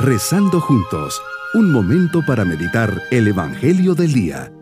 [0.00, 1.20] Rezando juntos,
[1.54, 4.52] un momento para meditar el Evangelio del Día.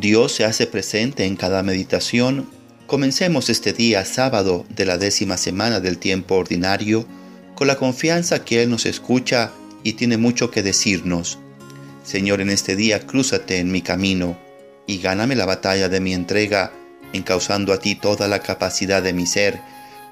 [0.00, 2.50] Dios se hace presente en cada meditación.
[2.88, 7.06] Comencemos este día sábado de la décima semana del tiempo ordinario
[7.54, 9.52] con la confianza que Él nos escucha
[9.84, 11.38] y tiene mucho que decirnos.
[12.02, 14.36] Señor, en este día crúzate en mi camino
[14.92, 16.70] y gáname la batalla de mi entrega,
[17.14, 19.58] encauzando a ti toda la capacidad de mi ser,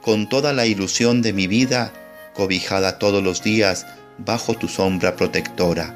[0.01, 1.93] con toda la ilusión de mi vida,
[2.33, 5.95] cobijada todos los días bajo tu sombra protectora.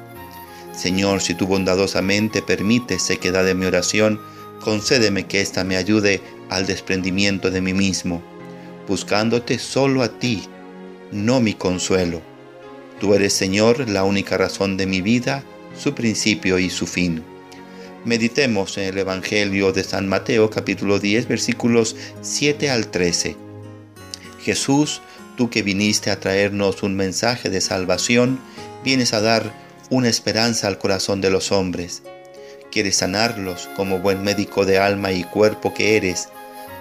[0.71, 4.21] Señor, si tú bondadosamente permites sequedad de mi oración,
[4.61, 8.21] concédeme que ésta me ayude al desprendimiento de mí mismo,
[8.87, 10.43] buscándote solo a ti,
[11.11, 12.21] no mi consuelo.
[12.99, 15.43] Tú eres, Señor, la única razón de mi vida,
[15.75, 17.23] su principio y su fin.
[18.05, 23.35] Meditemos en el Evangelio de San Mateo capítulo 10 versículos 7 al 13.
[24.43, 25.01] Jesús,
[25.35, 28.39] tú que viniste a traernos un mensaje de salvación,
[28.83, 29.51] vienes a dar
[29.89, 32.03] una esperanza al corazón de los hombres.
[32.71, 36.29] Quieres sanarlos como buen médico de alma y cuerpo que eres.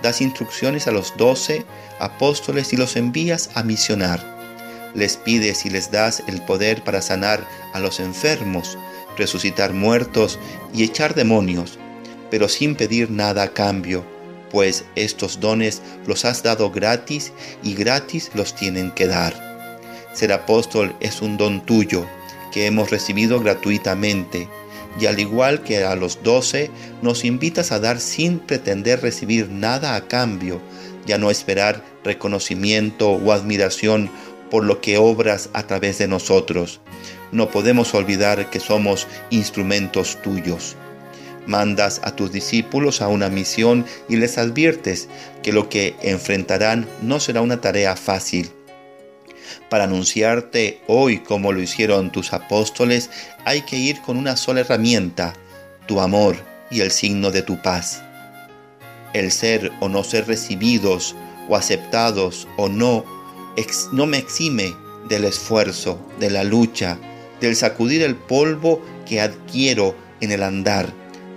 [0.03, 1.65] Das instrucciones a los doce
[2.01, 4.23] apóstoles y los envías a misionar.
[4.95, 8.77] Les pides y les das el poder para sanar a los enfermos,
[9.17, 10.39] resucitar muertos
[10.75, 11.79] y echar demonios,
[12.31, 14.05] pero sin pedir nada a cambio,
[14.51, 19.35] pues estos dones los has dado gratis y gratis los tienen que dar.
[20.13, 22.07] Ser apóstol es un don tuyo
[22.53, 24.49] que hemos recibido gratuitamente
[25.01, 26.71] y al igual que a los doce,
[27.03, 30.61] nos invitas a dar sin pretender recibir nada a cambio,
[31.07, 34.11] ya no esperar reconocimiento o admiración
[34.51, 36.81] por lo que obras a través de nosotros.
[37.35, 40.77] No podemos olvidar que somos instrumentos tuyos.
[41.49, 45.09] Mandas a tus discípulos a una misión y les adviertes
[45.43, 48.53] que lo que enfrentarán no será una tarea fácil.
[49.69, 53.11] Para anunciarte hoy como lo hicieron tus apóstoles,
[53.45, 55.35] hay que ir con una sola herramienta,
[55.87, 56.37] tu amor
[56.71, 58.01] y el signo de tu paz.
[59.13, 61.17] El ser o no ser recibidos
[61.49, 63.05] o aceptados o no,
[63.91, 64.73] no me exime
[65.09, 66.97] del esfuerzo, de la lucha,
[67.41, 70.93] del sacudir el polvo que adquiero en el andar,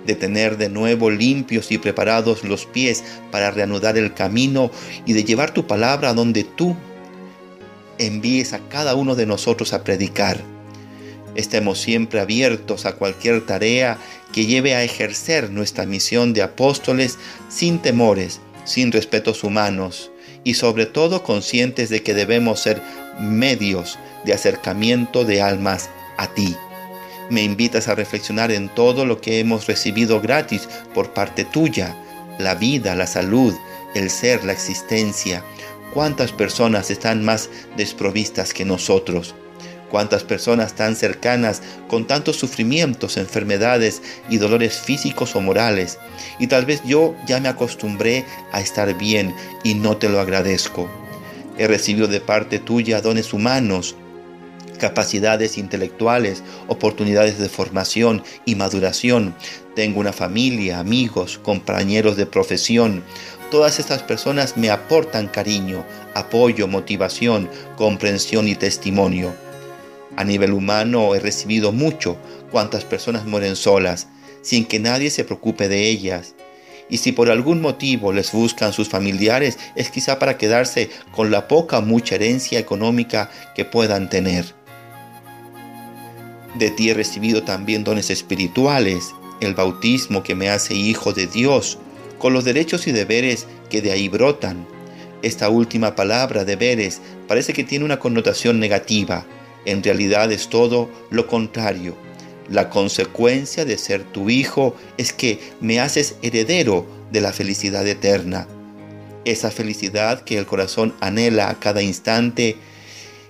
[0.06, 4.70] de tener de nuevo limpios y preparados los pies para reanudar el camino
[5.06, 6.76] y de llevar tu palabra donde tú
[7.98, 10.40] envíes a cada uno de nosotros a predicar.
[11.34, 13.98] Estemos siempre abiertos a cualquier tarea
[14.32, 20.10] que lleve a ejercer nuestra misión de apóstoles sin temores, sin respetos humanos
[20.48, 22.80] y sobre todo conscientes de que debemos ser
[23.20, 26.56] medios de acercamiento de almas a ti.
[27.28, 31.94] Me invitas a reflexionar en todo lo que hemos recibido gratis por parte tuya,
[32.38, 33.54] la vida, la salud,
[33.94, 35.44] el ser, la existencia.
[35.92, 39.34] ¿Cuántas personas están más desprovistas que nosotros?
[39.90, 45.98] ¿Cuántas personas tan cercanas con tantos sufrimientos, enfermedades y dolores físicos o morales?
[46.38, 49.34] Y tal vez yo ya me acostumbré a estar bien
[49.64, 50.88] y no te lo agradezco.
[51.56, 53.96] He recibido de parte tuya dones humanos,
[54.78, 59.34] capacidades intelectuales, oportunidades de formación y maduración.
[59.74, 63.02] Tengo una familia, amigos, compañeros de profesión.
[63.50, 65.84] Todas estas personas me aportan cariño,
[66.14, 69.47] apoyo, motivación, comprensión y testimonio.
[70.16, 72.16] A nivel humano he recibido mucho.
[72.50, 74.08] Cuántas personas mueren solas,
[74.42, 76.34] sin que nadie se preocupe de ellas
[76.90, 81.48] y si por algún motivo les buscan sus familiares es quizá para quedarse con la
[81.48, 84.54] poca mucha herencia económica que puedan tener.
[86.58, 91.78] De ti he recibido también dones espirituales, el bautismo que me hace hijo de Dios,
[92.18, 94.66] con los derechos y deberes que de ahí brotan.
[95.22, 99.26] Esta última palabra, deberes, parece que tiene una connotación negativa.
[99.68, 101.96] En realidad es todo lo contrario
[102.50, 108.48] la consecuencia de ser tu hijo es que me haces heredero de la felicidad eterna.
[109.24, 112.56] Esa felicidad que el corazón anhela a cada instante,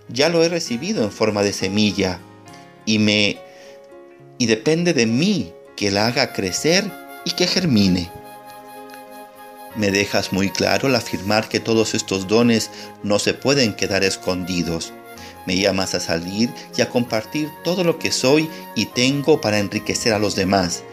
[0.09, 2.21] ya lo he recibido en forma de semilla
[2.87, 3.39] y me
[4.39, 6.85] y depende de mí que la haga crecer
[7.25, 8.09] y que germine.
[9.75, 12.71] Me dejas muy claro al afirmar que todos estos dones
[13.03, 14.93] no se pueden quedar escondidos
[15.49, 20.13] me llamas a salir y a compartir todo lo que soy y tengo para enriquecer
[20.13, 20.85] a los demás.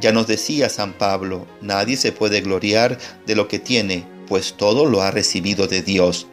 [0.00, 2.96] Ya nos decía San Pablo, nadie se puede gloriar
[3.26, 6.26] de lo que tiene, pues todo lo ha recibido de Dios.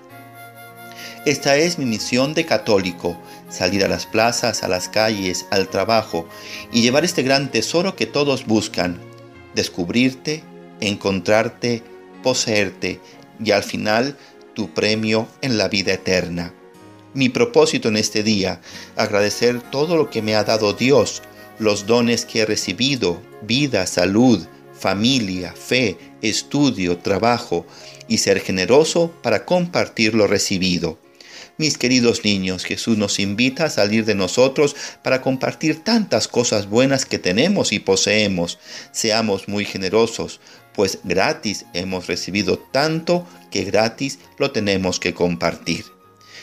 [1.25, 3.17] Esta es mi misión de católico,
[3.49, 6.29] salir a las plazas, a las calles, al trabajo
[6.71, 9.01] y llevar este gran tesoro que todos buscan,
[9.53, 10.43] descubrirte,
[10.79, 11.83] encontrarte,
[12.23, 13.01] poseerte
[13.43, 14.15] y al final
[14.53, 16.53] tu premio en la vida eterna.
[17.13, 18.59] Mi propósito en este día,
[18.95, 21.21] agradecer todo lo que me ha dado Dios,
[21.59, 27.65] los dones que he recibido, vida, salud, familia, fe, estudio, trabajo,
[28.07, 30.99] y ser generoso para compartir lo recibido.
[31.57, 37.05] Mis queridos niños, Jesús nos invita a salir de nosotros para compartir tantas cosas buenas
[37.05, 38.57] que tenemos y poseemos.
[38.91, 40.39] Seamos muy generosos,
[40.73, 45.92] pues gratis hemos recibido tanto que gratis lo tenemos que compartir.